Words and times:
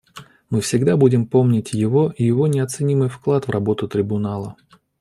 Мы 0.49 0.61
всегда 0.61 0.97
будем 0.97 1.27
помнить 1.27 1.73
его 1.75 2.11
и 2.17 2.23
его 2.25 2.47
неоценимый 2.47 3.07
вклад 3.07 3.45
в 3.45 3.51
работу 3.51 3.87
Трибунала. 3.87 4.55